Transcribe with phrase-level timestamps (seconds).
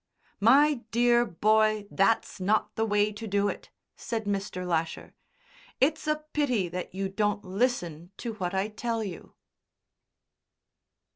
[0.39, 4.65] "My dear boy, that's not the way to do it," said Mr.
[4.67, 5.13] Lasher;
[5.79, 9.35] "it's a pity that you don't listen to what I tell you."